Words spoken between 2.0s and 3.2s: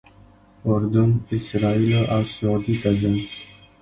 او سعودي ته ځم.